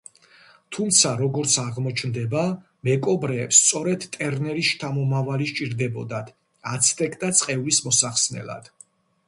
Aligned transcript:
თუმცა, 0.75 1.09
როგორც 1.17 1.57
აღმოჩნდება, 1.63 2.45
მეკობრეებს 2.89 3.59
სწორედ 3.65 4.09
ტერნერის 4.17 4.71
შთამომავალი 4.73 5.51
სჭირდებოდათ 5.53 6.35
აცტეკთა 6.75 7.33
წყევლის 7.43 7.85
მოსახსნელად. 7.89 8.75